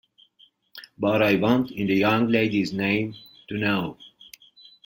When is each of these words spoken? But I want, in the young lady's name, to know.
But 0.97 1.21
I 1.21 1.35
want, 1.35 1.69
in 1.69 1.85
the 1.85 1.93
young 1.95 2.27
lady's 2.27 2.73
name, 2.73 3.13
to 3.49 3.57
know. 3.59 3.99